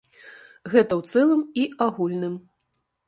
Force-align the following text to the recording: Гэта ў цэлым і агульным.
Гэта 0.71 0.93
ў 0.99 1.01
цэлым 1.17 1.41
і 1.65 1.67
агульным. 1.87 2.35